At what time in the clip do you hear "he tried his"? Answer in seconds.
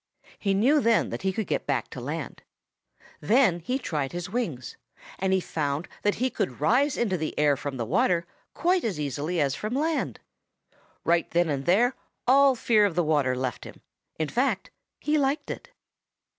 3.59-4.31